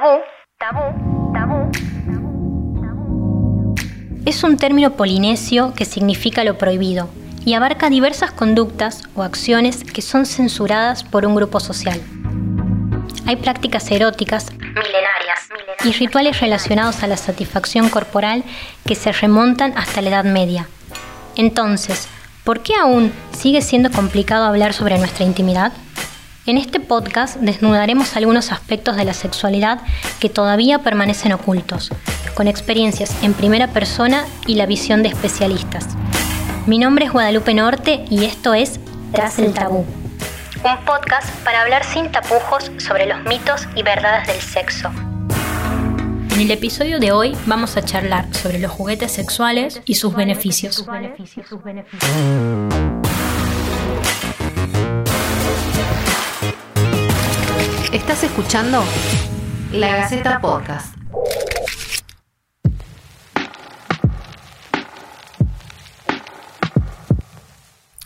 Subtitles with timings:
[0.00, 0.22] Tabú,
[0.58, 1.70] tabú, tabú.
[4.24, 7.10] Es un término polinesio que significa lo prohibido
[7.44, 12.00] y abarca diversas conductas o acciones que son censuradas por un grupo social.
[13.26, 15.50] Hay prácticas eróticas milenarias
[15.84, 18.42] y rituales relacionados a la satisfacción corporal
[18.86, 20.66] que se remontan hasta la Edad Media.
[21.36, 22.08] Entonces,
[22.44, 25.74] ¿por qué aún sigue siendo complicado hablar sobre nuestra intimidad?
[26.46, 29.82] En este podcast desnudaremos algunos aspectos de la sexualidad
[30.20, 31.90] que todavía permanecen ocultos,
[32.34, 35.86] con experiencias en primera persona y la visión de especialistas.
[36.66, 38.80] Mi nombre es Guadalupe Norte y esto es
[39.12, 39.84] Tras el Tabú,
[40.64, 44.90] un podcast para hablar sin tapujos sobre los mitos y verdades del sexo.
[46.32, 50.86] En el episodio de hoy vamos a charlar sobre los juguetes sexuales y sus beneficios.
[57.92, 58.84] Estás escuchando
[59.72, 60.94] La Gaceta Podcast.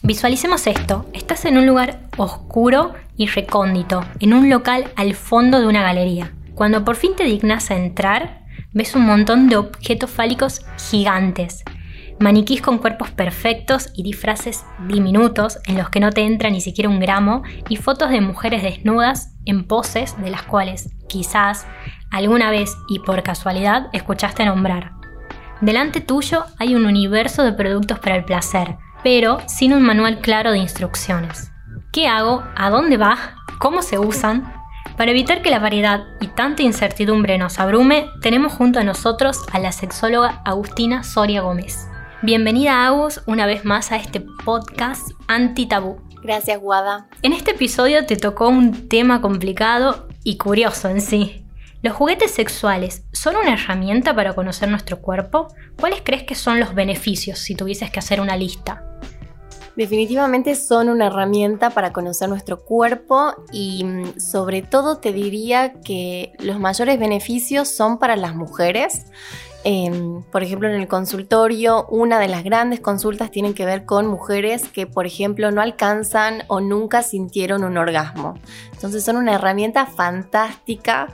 [0.02, 1.04] Visualicemos esto.
[1.12, 6.32] Estás en un lugar oscuro y recóndito, en un local al fondo de una galería.
[6.54, 11.62] Cuando por fin te dignas a entrar, ves un montón de objetos fálicos gigantes,
[12.20, 16.88] maniquís con cuerpos perfectos y disfraces diminutos en los que no te entra ni siquiera
[16.88, 21.66] un gramo y fotos de mujeres desnudas en poses de las cuales quizás
[22.10, 24.92] alguna vez y por casualidad escuchaste nombrar.
[25.60, 30.52] Delante tuyo hay un universo de productos para el placer, pero sin un manual claro
[30.52, 31.52] de instrucciones.
[31.92, 32.42] ¿Qué hago?
[32.56, 33.16] ¿A dónde va?
[33.58, 34.52] ¿Cómo se usan?
[34.96, 39.58] Para evitar que la variedad y tanta incertidumbre nos abrume, tenemos junto a nosotros a
[39.58, 41.88] la sexóloga Agustina Soria Gómez.
[42.24, 45.98] Bienvenida Agus una vez más a este podcast anti-tabú.
[46.22, 47.06] Gracias, Guada.
[47.20, 51.44] En este episodio te tocó un tema complicado y curioso en sí.
[51.82, 55.48] ¿Los juguetes sexuales son una herramienta para conocer nuestro cuerpo?
[55.78, 58.82] ¿Cuáles crees que son los beneficios si tuvieses que hacer una lista?
[59.76, 66.32] Definitivamente son una herramienta para conocer nuestro cuerpo y mm, sobre todo te diría que
[66.38, 69.04] los mayores beneficios son para las mujeres.
[69.66, 74.06] Em, por ejemplo, en el consultorio, una de las grandes consultas tienen que ver con
[74.06, 78.34] mujeres que, por ejemplo, no alcanzan o nunca sintieron un orgasmo.
[78.72, 81.08] Entonces son una herramienta fantástica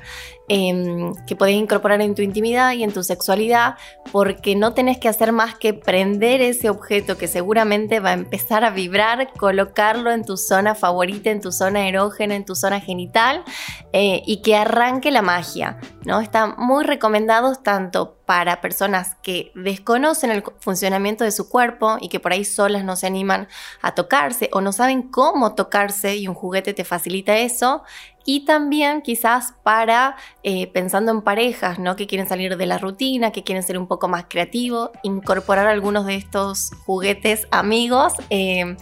[0.52, 3.76] Em, que podés incorporar en tu intimidad y en tu sexualidad,
[4.10, 8.64] porque no tenés que hacer más que prender ese objeto que seguramente va a empezar
[8.64, 13.44] a vibrar, colocarlo en tu zona favorita, en tu zona erógena, en tu zona genital
[13.92, 15.78] eh, y que arranque la magia.
[16.04, 16.20] ¿no?
[16.20, 22.20] Están muy recomendados tanto para personas que desconocen el funcionamiento de su cuerpo y que
[22.20, 23.48] por ahí solas no se animan
[23.82, 27.82] a tocarse o no saben cómo tocarse y un juguete te facilita eso,
[28.24, 31.96] y también quizás para, eh, pensando en parejas, ¿no?
[31.96, 36.06] Que quieren salir de la rutina, que quieren ser un poco más creativos, incorporar algunos
[36.06, 38.14] de estos juguetes amigos.
[38.30, 38.76] Eh,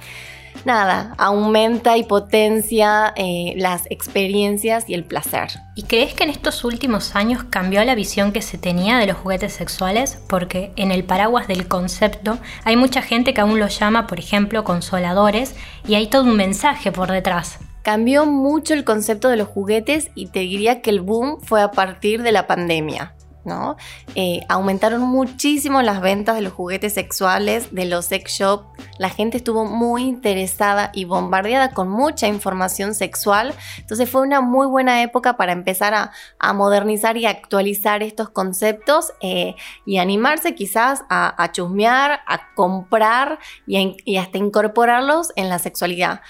[0.65, 5.49] nada, aumenta y potencia eh, las experiencias y el placer.
[5.75, 9.17] ¿Y crees que en estos últimos años cambió la visión que se tenía de los
[9.17, 10.19] juguetes sexuales?
[10.29, 14.65] Porque en el paraguas del concepto hay mucha gente que aún los llama, por ejemplo,
[14.65, 15.55] consoladores,
[15.87, 17.59] y hay todo un mensaje por detrás.
[17.89, 21.71] Cambió mucho el concepto de los juguetes y te diría que el boom fue a
[21.71, 23.15] partir de la pandemia.
[23.47, 23.77] ¿no?
[24.15, 28.67] Eh, aumentaron muchísimo las ventas de los juguetes sexuales, de los sex shops.
[28.99, 33.55] La gente estuvo muy interesada y bombardeada con mucha información sexual.
[33.79, 39.55] Entonces fue una muy buena época para empezar a, modernizar y actualizar estos conceptos eh,
[39.87, 46.21] y animarse quizás a, chusmear, a comprar y hasta incorporarlos en la sexualidad.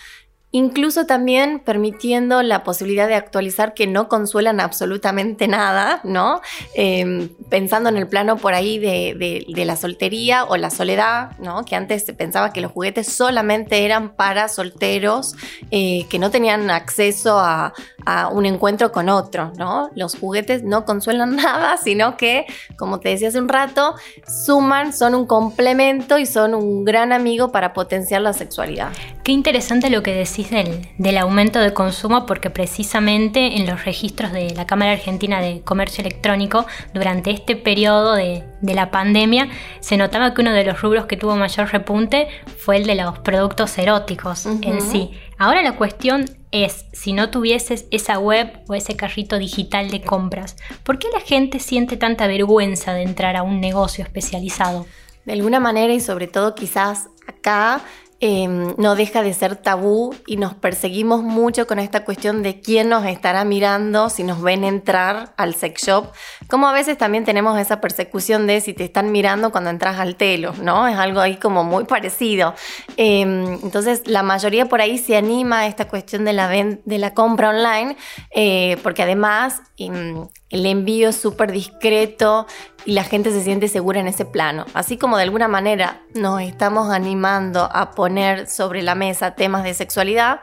[0.50, 6.40] Incluso también permitiendo la posibilidad de actualizar que no consuelan absolutamente nada, ¿no?
[6.74, 11.64] Em, pensando en el plano por ahí de, la soltería o la soledad, ¿no?
[11.64, 15.34] Que antes se pensaba que los juguetes solamente eran para solteros
[15.70, 17.74] eh, que no tenían acceso a,
[18.08, 19.90] a, un encuentro con otro, ¿no?
[19.94, 22.46] Los juguetes no consuelan nada, sino que,
[22.76, 23.94] como te decía hace un rato,
[24.26, 28.90] suman, son un complemento y son un gran amigo para potenciar la sexualidad.
[29.22, 34.54] Qué interesante lo que decís del, aumento de consumo porque precisamente en los registros de
[34.54, 36.64] la Cámara Argentina de Comercio Electrónico
[36.94, 39.48] durante este periodo de, la pandemia
[39.80, 43.18] se notaba que uno de los rubros que tuvo mayor repunte fue el de los
[43.18, 45.10] productos eróticos en sí.
[45.36, 50.56] Ahora la cuestión es, si no tuvieses esa web o ese carrito digital de compras,
[50.82, 54.86] ¿por qué la gente siente tanta vergüenza de entrar a un negocio especializado?
[55.24, 57.82] De alguna manera y sobre todo quizás acá
[58.20, 62.88] Em, no deja de ser tabú y nos perseguimos mucho con esta cuestión de quién
[62.88, 66.06] nos estará mirando si nos ven entrar al sex shop.
[66.48, 70.16] Como a veces también tenemos esa persecución de si te están mirando cuando entras al
[70.16, 70.88] telo, ¿no?
[70.88, 72.54] Es algo ahí como muy parecido.
[72.96, 77.14] Em, entonces, la mayoría por ahí se anima a esta cuestión de la, de la
[77.14, 77.96] compra online,
[78.34, 82.46] eh, porque además em, el envío es súper discreto
[82.84, 84.64] y la gente se siente segura en ese plano.
[84.74, 89.74] Así como de alguna manera nos estamos animando a poner sobre la mesa temas de
[89.74, 90.40] sexualidad,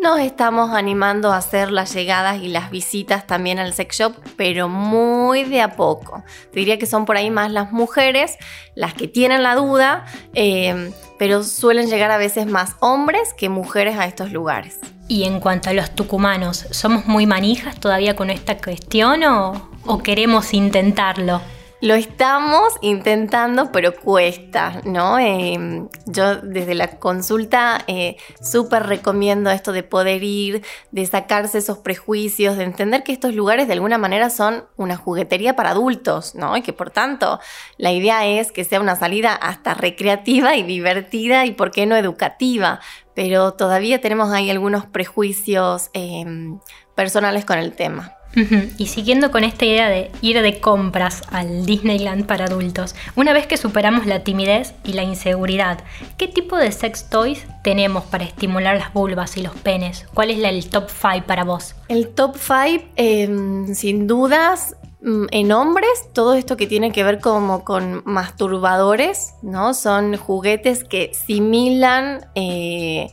[0.00, 4.68] nos estamos animando a hacer las llegadas y las visitas también al sex shop, pero
[4.68, 6.22] muy de a poco.
[6.52, 8.36] Te diría que son por ahí más las mujeres
[8.76, 13.98] las que tienen la duda, eh, pero suelen llegar a veces más hombres que mujeres
[13.98, 14.78] a estos lugares.
[15.08, 19.98] Y en cuanto a los tucumanos, ¿somos muy manijas todavía con esta cuestión o, o
[20.02, 21.40] queremos intentarlo?
[21.80, 25.16] Lo estamos intentando, pero cuesta, ¿no?
[25.20, 31.78] Em, yo desde la consulta eh, súper recomiendo esto de poder ir, de sacarse esos
[31.78, 36.56] prejuicios, de entender que estos lugares de alguna manera son una juguetería para adultos, ¿no?
[36.56, 37.38] Y que por tanto
[37.76, 41.94] la idea es que sea una salida hasta recreativa y divertida y, ¿por qué no,
[41.94, 42.80] educativa?
[43.14, 46.58] Pero todavía tenemos ahí algunos prejuicios em,
[46.96, 48.17] personales con el tema.
[48.34, 53.46] Y siguiendo con esta idea de ir de compras al Disneyland para adultos, una vez
[53.46, 55.82] que superamos la timidez y la inseguridad,
[56.16, 60.06] ¿qué tipo de sex toys tenemos para estimular las vulvas y los penes?
[60.14, 61.74] ¿Cuál es el top 5 para vos?
[61.88, 67.20] El top 5, em, sin dudas, mm, en hombres, todo esto que tiene que ver
[67.20, 69.74] como con masturbadores, ¿no?
[69.74, 73.10] Son juguetes que similan eh,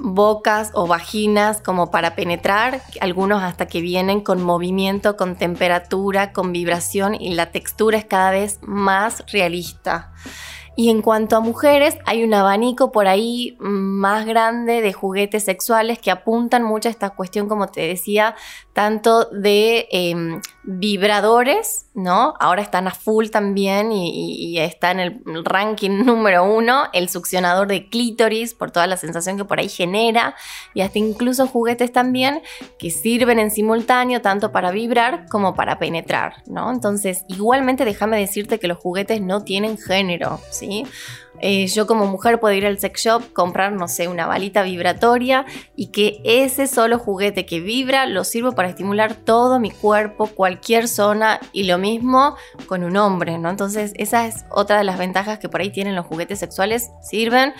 [0.00, 6.52] bocas o vaginas como para penetrar, algunos hasta que vienen con movimiento, con temperatura, con
[6.52, 10.12] vibración y la textura es cada vez más realista.
[10.80, 15.98] Y en cuanto a mujeres, hay un abanico por ahí más grande de juguetes sexuales
[15.98, 18.36] que apuntan mucho a esta cuestión, como te decía,
[18.74, 22.34] tanto de em, vibradores, ¿no?
[22.38, 27.88] Ahora están a full también y, está en el ranking número uno, el succionador de
[27.88, 30.36] clítoris por toda la sensación que por ahí genera
[30.74, 32.40] y hasta incluso juguetes también
[32.78, 36.70] que sirven en simultáneo tanto para vibrar como para penetrar, ¿no?
[36.70, 40.67] Entonces, igualmente déjame decirte que los juguetes no tienen género, ¿sí?
[41.40, 45.46] Eh, yo como mujer puedo ir al sex shop, comprar, no sé, una balita vibratoria
[45.76, 50.88] y que ese solo juguete que vibra lo sirvo para estimular todo mi cuerpo, cualquier
[50.88, 52.36] zona y lo mismo
[52.66, 53.50] con un hombre, ¿no?
[53.50, 57.54] Entonces esa es otra de las ventajas que por ahí tienen los juguetes sexuales, sirven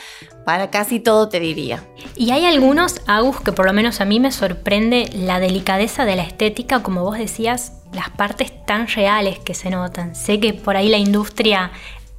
[0.45, 1.85] para casi todo te diría.
[2.17, 6.17] Y hay algunos, Agus, que por lo menos a mí me sorprende la delicadeza de
[6.17, 10.15] la estética, como vos decías, las partes tan reales que se notan.
[10.15, 11.71] Sé que por ahí la industria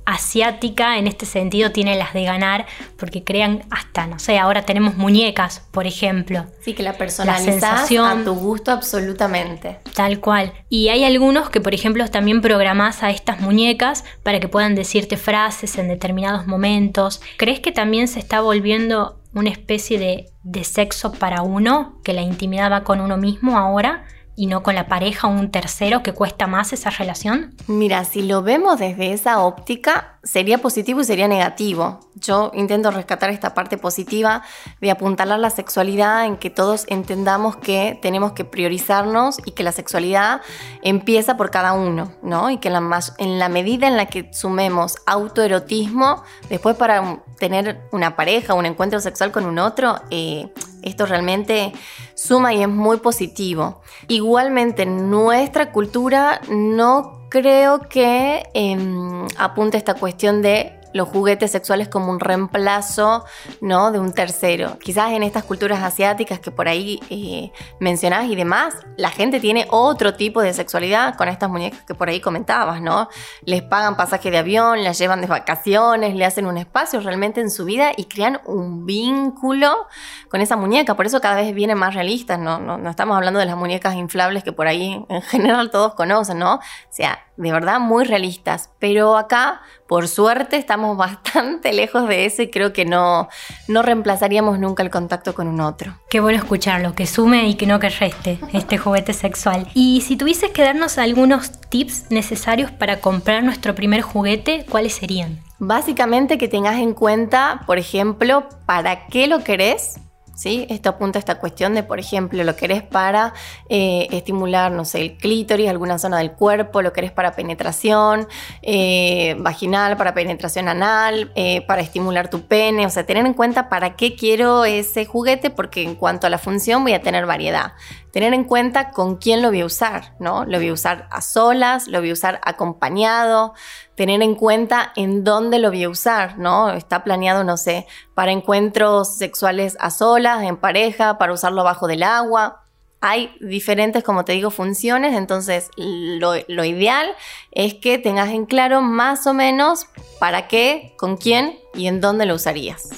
[0.09, 2.65] asiática en este sentido tiene las de ganar
[2.97, 6.45] porque crean hasta, no sé, ahora tenemos muñecas, por ejemplo.
[6.61, 9.79] Sí, que la personalizas a tu gusto absolutamente.
[9.93, 10.53] Tal cual.
[10.67, 15.15] Y hay algunos que, por ejemplo, también programás a estas muñecas para que puedan decirte
[15.15, 17.21] frases en determinados momentos.
[17.37, 22.21] ¿Crees que también se está volviendo una especie de, de sexo para uno, que la
[22.21, 24.05] intimidad va con uno mismo ahora?
[24.39, 27.53] Y no con la pareja o un tercero que cuesta más esa relación?
[27.67, 31.99] Mira, si lo vemos desde esa óptica, sería positivo y sería negativo.
[32.15, 34.43] Yo intento rescatar esta parte positiva
[34.79, 39.73] de apuntalar la sexualidad en que todos entendamos que tenemos que priorizarnos y que la
[39.73, 40.39] sexualidad
[40.83, 42.49] empieza por cada uno, ¿no?
[42.49, 47.81] Y que en la, en la medida en la que sumemos autoerotismo, después para tener
[47.91, 51.73] una pareja, un encuentro sexual con un otro, eh, esto realmente
[52.15, 53.81] suma y es muy positivo.
[54.07, 62.11] Igualmente, nuestra cultura no creo que em, apunte esta cuestión de los juguetes sexuales como
[62.11, 63.25] un reemplazo
[63.61, 63.91] ¿no?
[63.91, 64.77] de un tercero.
[64.79, 69.67] Quizás en estas culturas asiáticas que por ahí eh, mencionabas y demás, la gente tiene
[69.69, 73.09] otro tipo de sexualidad con estas muñecas que por ahí comentabas, ¿no?
[73.43, 77.51] Les pagan pasaje de avión, las llevan de vacaciones, le hacen un espacio realmente en
[77.51, 79.87] su vida y crean un vínculo
[80.29, 80.95] con esa muñeca.
[80.95, 82.59] Por eso cada vez vienen más realistas, ¿no?
[82.59, 86.39] No, no estamos hablando de las muñecas inflables que por ahí en general todos conocen,
[86.39, 86.55] ¿no?
[86.55, 88.69] O sea, de verdad muy realistas.
[88.79, 93.29] Pero acá, por suerte, estamos bastante lejos de eso y creo que no,
[93.67, 95.97] no reemplazaríamos nunca el contacto con un otro.
[96.09, 99.67] Qué bueno escucharlo, que sume y que no que reste este juguete sexual.
[99.73, 105.39] Y si tuvieses que darnos algunos tips necesarios para comprar nuestro primer juguete, ¿cuáles serían?
[105.59, 109.99] Básicamente que tengas en cuenta, por ejemplo, para qué lo querés
[110.39, 110.65] ¿sí?
[110.69, 113.33] Esto apunta a esta cuestión de, por ejemplo, lo querés para
[113.67, 118.25] eh, estimular, no sé, el clítoris, alguna zona del cuerpo, lo querés para penetración
[118.61, 123.67] eh, vaginal, para penetración anal, eh, para estimular tu pene, o sea, tener en cuenta
[123.67, 127.73] para qué quiero ese juguete, porque en cuanto a la función voy a tener variedad.
[128.11, 130.45] Tener en cuenta con quién lo voy a usar, ¿no?
[130.45, 133.53] Lo voy a usar a solas, lo voy a usar acompañado,
[133.95, 136.71] tener en cuenta en dónde lo voy a usar, ¿no?
[136.71, 137.85] Está planeado, no sé,
[138.15, 142.63] para encuentros sexuales a solas, en pareja, para usarlo bajo del agua.
[143.01, 146.35] Hay diferentes, como te digo, funciones, entonces lo,
[146.65, 147.07] ideal
[147.51, 149.85] es que tengas en claro más o menos
[150.19, 152.89] para qué, con quién y en dónde lo usarías.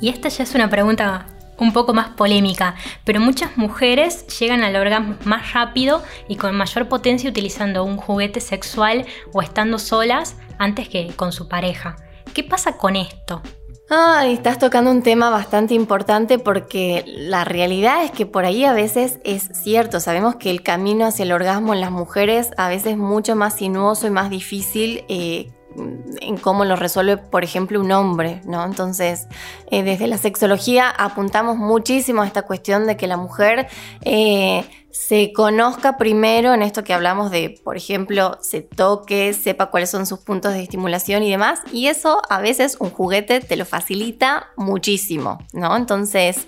[0.00, 1.26] Y esta ya es una pregunta
[1.60, 2.74] un poco más polémica,
[3.04, 8.40] pero muchas mujeres llegan al orgasmo más rápido y con mayor potencia utilizando un juguete
[8.40, 11.96] sexual o estando solas antes que con su pareja.
[12.34, 13.42] ¿Qué pasa con esto?
[13.92, 18.72] Ay, estás tocando un tema bastante importante porque la realidad es que por ahí a
[18.72, 22.92] veces es cierto, sabemos que el camino hacia el orgasmo en las mujeres a veces
[22.92, 25.50] es mucho más sinuoso y más difícil eh,
[26.20, 28.64] en cómo lo resuelve, por ejemplo, un hombre, ¿no?
[28.64, 29.26] Entonces,
[29.70, 33.68] eh, desde la sexología apuntamos muchísimo a esta cuestión de que la mujer
[34.02, 39.90] eh, se conozca primero en esto que hablamos de, por ejemplo, se toque, sepa cuáles
[39.90, 43.64] son sus puntos de estimulación y demás, y eso a veces un juguete te lo
[43.64, 45.76] facilita muchísimo, ¿no?
[45.76, 46.46] Entonces,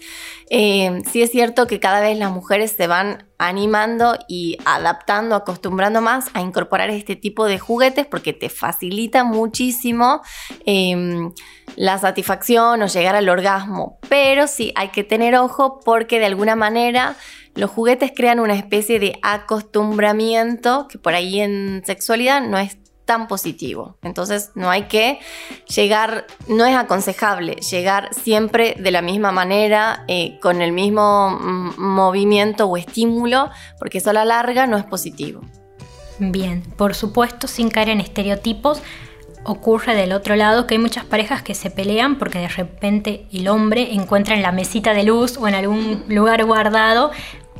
[0.51, 6.01] eh, sí es cierto que cada vez las mujeres se van animando y adaptando, acostumbrando
[6.01, 10.23] más a incorporar este tipo de juguetes porque te facilita muchísimo
[10.67, 11.33] em,
[11.77, 16.55] la satisfacción o llegar al orgasmo, pero sí hay que tener ojo porque de alguna
[16.55, 17.17] manera
[17.55, 23.29] los juguetes crean una especie de acostumbramiento que por ahí en sexualidad no es tan
[23.29, 23.97] positivo.
[24.03, 25.19] Entonces no hay que
[25.69, 31.75] llegar, no es aconsejable llegar siempre de la misma manera, eh, con el mismo mm,
[31.79, 35.43] movimiento o estímulo, porque eso a la larga no es positivo.
[36.19, 38.81] Bien, por supuesto, sin caer en estereotipos,
[39.45, 43.49] ocurre del otro lado que hay muchas parejas que se pelean porque de repente el
[43.49, 47.11] hombre encuentra en la mesita de luz o en algún lugar guardado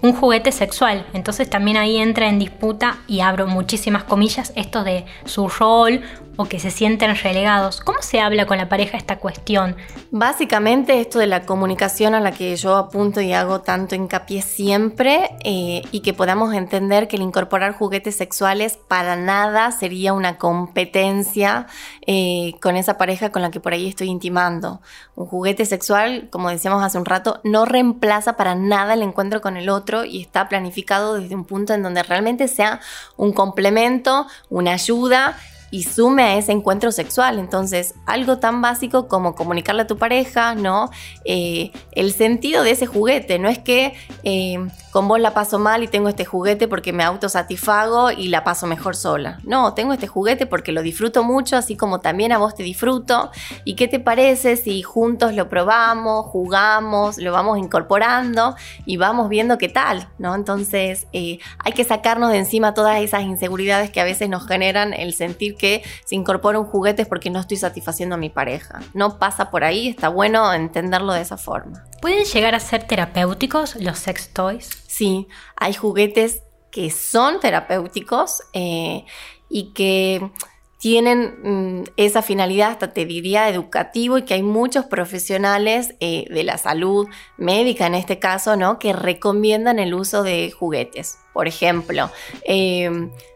[0.03, 1.07] un juguete sexual.
[1.15, 6.03] Entonces también ahí entra en disputa, y abro muchísimas comillas, esto de su rol
[6.37, 7.81] o que se sienten relegados.
[7.81, 9.77] ¿Cómo se habla con la pareja esta cuestión?
[10.11, 15.37] Básicamente esto de la comunicación a la que yo apunto y hago tanto hincapié siempre
[15.45, 21.67] eh, y que podamos entender que el incorporar juguetes sexuales para nada sería una competencia
[22.07, 24.81] eh, con esa pareja con la que por ahí estoy intimando.
[25.15, 29.57] Un juguete sexual, como decíamos hace un rato, no reemplaza para nada el encuentro con
[29.57, 32.81] el otro y está planificado desde un punto en donde realmente sea
[33.17, 35.37] un complemento, una ayuda
[35.73, 37.39] y sume a ese encuentro sexual.
[37.39, 40.91] Entonces, algo tan básico como comunicarle a tu pareja, ¿no?
[41.25, 44.59] Eh, el sentido de ese juguete, no es que eh,
[44.93, 48.67] con vos la paso mal y tengo este juguete porque me autosatisfago y la paso
[48.67, 49.41] mejor sola.
[49.43, 53.31] No, tengo este juguete porque lo disfruto mucho, así como también a vos te disfruto.
[53.65, 59.57] ¿Y qué te parece si juntos lo probamos, jugamos, lo vamos incorporando y vamos viendo
[59.57, 60.35] qué tal, ¿no?
[60.35, 64.93] Entonces, eh, hay que sacarnos de encima todas esas inseguridades que a veces nos generan
[64.93, 68.81] el sentir que se incorpora un juguete es porque no estoy satisfaciendo a mi pareja.
[68.93, 71.83] No pasa por ahí, está bueno entenderlo de esa forma.
[72.03, 74.69] ¿Pueden llegar a ser terapéuticos los sex toys?
[74.89, 76.43] Sí, hay juguetes
[76.73, 79.05] que son terapéuticos eh,
[79.49, 80.33] y que
[80.79, 86.43] tienen mm, esa finalidad, hasta te diría, educativo y que hay muchos profesionales eh, de
[86.43, 87.07] la salud
[87.37, 88.81] médica en este caso, ¿no?
[88.81, 91.22] Que recomiendan el uso de juguetes.
[91.33, 92.11] Por ejemplo,
[92.45, 92.91] eh,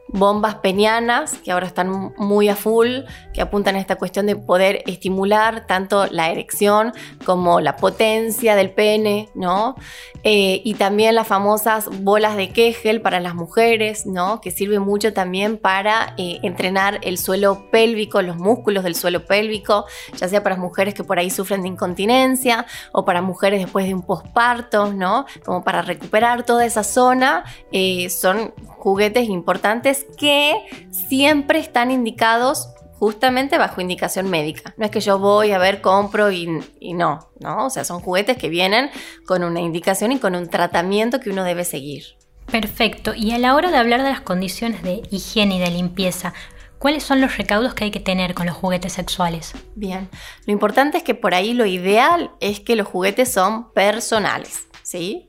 [0.09, 3.01] bombas penianas, que ahora están muy a full,
[3.33, 6.93] que apuntan a esta cuestión de poder estimular tanto la erección
[7.25, 9.75] como la potencia del pene, ¿no?
[10.23, 14.41] Eh, y también las famosas bolas de Kegel para las mujeres, ¿no?
[14.41, 19.87] Que sirve mucho también para eh, entrenar el suelo pélvico, los músculos del suelo pélvico,
[20.17, 23.95] ya sea para mujeres que por ahí sufren de incontinencia o para mujeres después de
[23.95, 25.27] un posparto, ¿no?
[25.45, 30.55] Como para recuperar toda esa zona, eh, son juguetes importantes que
[30.91, 34.75] siempre están indicados justamente bajo indicación médica.
[34.77, 36.47] No es que yo voy a ver, compro y,
[36.95, 37.67] no, ¿no?
[37.67, 38.91] O sea, son juguetes que vienen
[39.27, 42.05] con una indicación y con un tratamiento que uno debe seguir.
[42.51, 43.13] Perfecto.
[43.15, 46.33] Y a la hora de hablar de las condiciones de higiene y de limpieza,
[46.79, 49.55] ¿Cuáles son los recaudos que hay que tener con los juguetes sexuales?
[49.75, 50.11] Bien,
[50.45, 54.67] lo importante es que por ahí lo ideal es que los juguetes son personales.
[54.87, 55.26] ¿sí?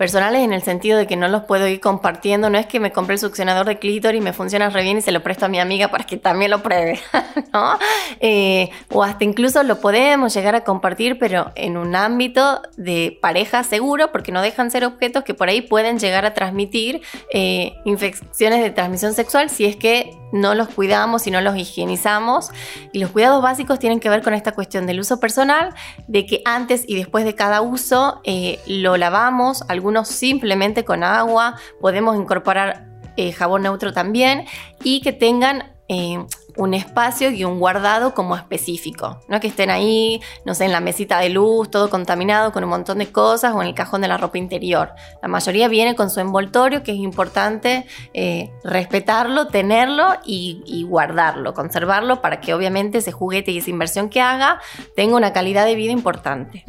[0.00, 2.48] Personales en el sentido de que no los puedo ir compartiendo.
[2.48, 5.02] No es que me compré el succionador de clítoris y me funciona re bien y
[5.02, 6.98] se lo presto a mi amiga para que también lo pruebe,
[7.52, 7.78] ¿no?
[8.18, 13.62] Eh, o hasta incluso lo podemos llegar a compartir, pero en un ámbito de pareja
[13.62, 17.02] seguro, porque no dejan ser objetos que por ahí pueden llegar a transmitir
[17.34, 22.50] eh, infecciones de transmisión sexual si es que no los cuidamos y no los higienizamos.
[22.92, 25.74] Y los cuidados básicos tienen que ver con esta cuestión del uso personal,
[26.06, 31.56] de que antes y después de cada uso eh, lo lavamos, algunos simplemente con agua,
[31.80, 34.46] podemos incorporar eh, jabón neutro también
[34.82, 36.24] y que tengan eh,
[36.56, 39.20] un espacio y un guardado como específico.
[39.28, 42.70] No que estén ahí, no sé, en la mesita de luz, todo contaminado con un
[42.70, 44.92] montón de cosas o en el cajón de la ropa interior.
[45.22, 52.20] La mayoría viene con su envoltorio, que es importante eh, respetarlo, tenerlo y, guardarlo, conservarlo
[52.20, 54.60] para que obviamente ese juguete y esa inversión que haga
[54.96, 56.64] tenga una calidad de vida importante.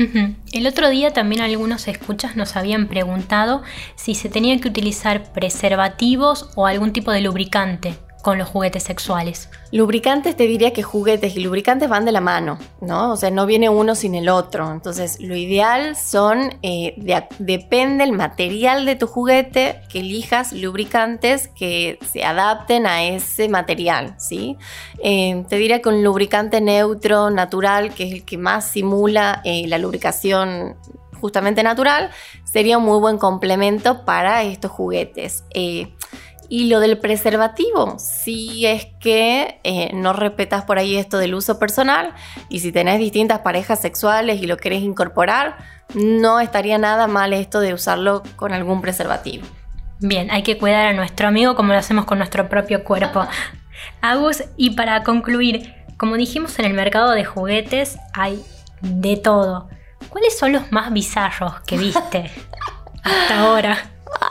[0.52, 3.62] El otro día también algunos escuchas nos habían preguntado
[3.96, 9.50] si se tenían que utilizar preservativos o algún tipo de lubricante con los juguetes sexuales?
[9.72, 13.12] Lubricantes te diría que juguetes y lubricantes van de la mano, ¿no?
[13.12, 14.72] O sea, no viene uno sin el otro.
[14.72, 16.96] Entonces, lo ideal son, eh,
[17.40, 24.16] depende el material de tu juguete, que elijas lubricantes que se adapten a ese material,
[24.18, 24.58] ¿sí?
[25.04, 29.68] Eh, te diría que un lubricante neutro, natural, que es el que más simula eh,
[29.68, 30.75] la lubricación
[31.20, 32.10] justamente natural,
[32.44, 35.44] sería un muy buen complemento para estos juguetes.
[36.53, 41.60] Y lo del preservativo, si es que eh, no respetas por ahí esto del uso
[41.60, 42.13] personal
[42.50, 45.55] y si tenés distintas parejas sexuales y lo querés incorporar,
[45.93, 49.48] no estaría nada mal esto de usarlo con algún preservativo.
[50.01, 53.25] Bien, hay que cuidar a nuestro amigo como lo hacemos con nuestro propio cuerpo.
[54.01, 58.43] Agus, y para concluir, como dijimos en el mercado de juguetes hay
[58.81, 59.70] de todo.
[60.10, 62.29] ¿Cuáles son los más bizarros que viste
[63.03, 63.77] hasta ahora?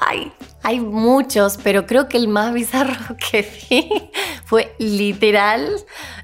[0.03, 0.31] Ay,
[0.63, 4.11] hay muchos, pero creo que el más bizarro que vi
[4.45, 5.69] fue literal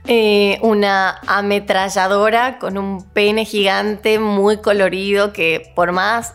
[0.07, 6.35] eh, una ametralladora con un pene gigante muy colorido que por más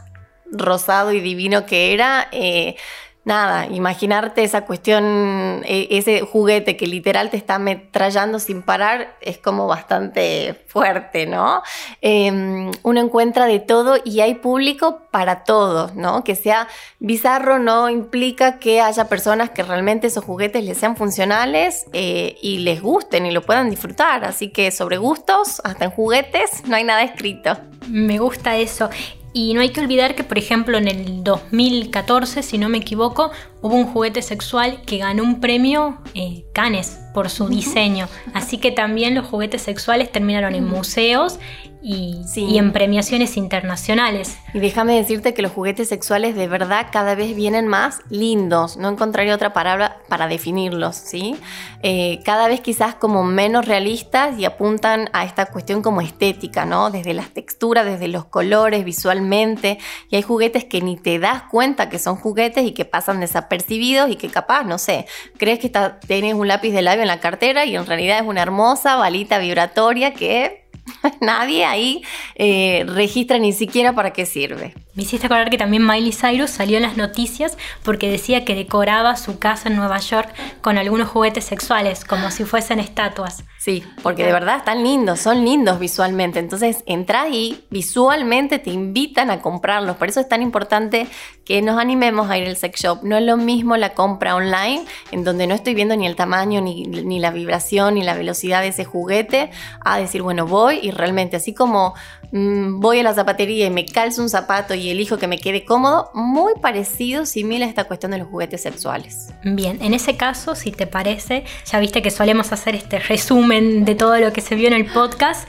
[0.51, 2.75] rosado y divino que era, eh,
[3.23, 9.37] nada, imaginarte esa cuestión, e, ese juguete que literal te está ametrallando sin parar, es
[9.37, 11.61] como bastante fuerte, ¿no?
[12.01, 16.23] Em, uno encuentra de todo y hay público para todo, ¿no?
[16.23, 16.67] Que sea
[16.99, 22.59] bizarro no implica que haya personas que realmente esos juguetes les sean funcionales eh, y
[22.59, 24.25] les gusten y lo puedan disfrutar.
[24.25, 27.57] Así que sobre gustos, hasta en juguetes, no hay nada escrito.
[27.87, 28.89] Me gusta eso.
[29.33, 33.31] Y no hay que olvidar que, por ejemplo, en el 2014, si no me equivoco,
[33.61, 38.07] hubo un juguete sexual que ganó un premio eh, Cannes por su diseño.
[38.33, 41.39] Así que también los juguetes sexuales terminaron en museos
[41.81, 44.37] y, en premiaciones internacionales.
[44.53, 48.77] Y déjame decirte que los juguetes sexuales de verdad cada vez vienen más lindos.
[48.77, 51.35] No encontraría otra palabra para definirlos, ¿sí?
[51.81, 56.91] Eh, cada vez quizás como menos realistas y apuntan a esta cuestión como estética, ¿no?
[56.91, 59.79] Desde las texturas, desde los colores, visualmente.
[60.09, 64.09] Y hay juguetes que ni te das cuenta que son juguetes y que pasan desapercibidos
[64.11, 65.71] y que capaz, no sé, crees que
[66.07, 69.39] tienes un lápiz de labio en la cartera y en realidad es una hermosa balita
[69.39, 70.60] vibratoria que
[71.21, 72.03] Nadie ahí
[72.35, 74.73] eh, registra ni siquiera para qué sirve.
[74.93, 79.15] Me hiciste acordar que también Miley Cyrus salió en las noticias porque decía que decoraba
[79.15, 83.43] su casa en Nueva York con algunos juguetes sexuales, como si fuesen estatuas.
[83.57, 86.39] Sí, porque de verdad están lindos, son lindos visualmente.
[86.39, 89.97] Entonces entras y visualmente te invitan a comprarlos.
[89.97, 91.07] Por eso es tan importante
[91.45, 93.03] que nos animemos a ir al sex shop.
[93.03, 96.59] No es lo mismo la compra online, en donde no estoy viendo ni el tamaño,
[96.59, 99.51] ni, ni la vibración, ni la velocidad de ese juguete,
[99.85, 101.93] a decir, bueno, voy y realmente así como
[102.31, 105.65] mm, voy a la zapatería y me calzo un zapato y elijo que me quede
[105.65, 109.29] cómodo, muy parecido, similar a esta cuestión de los juguetes sexuales.
[109.43, 113.95] Bien, en ese caso, si te parece, ya viste que solemos hacer este resumen de
[113.95, 115.47] todo lo que se vio en el podcast,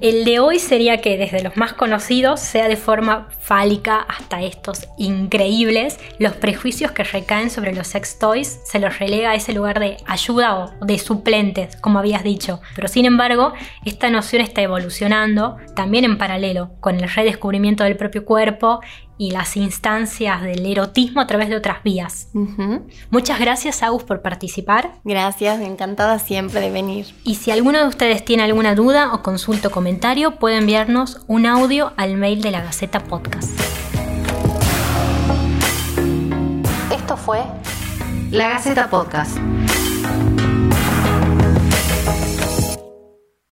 [0.00, 4.88] el de hoy sería que desde los más conocidos, sea de forma fálica hasta estos
[4.98, 9.80] increíbles, los prejuicios que recaen sobre los sex toys se los relega a ese lugar
[9.80, 12.60] de ayuda o de suplentes, como habías dicho.
[12.74, 13.52] Pero sin embargo,
[13.84, 18.80] esta noción está evolucionando también en paralelo con el redescubrimiento del propio cuerpo
[19.18, 22.28] y las instancias del erotismo a través de otras vías.
[23.10, 24.92] Muchas gracias, Agus, por participar.
[25.04, 27.06] Gracias, encantada siempre de venir.
[27.24, 31.46] Y si alguno de ustedes tiene alguna duda o consulta o comentario, puede enviarnos un
[31.46, 33.58] audio al mail de la Gaceta Podcast.
[36.92, 37.42] Esto fue
[38.30, 39.38] La Gaceta Podcast.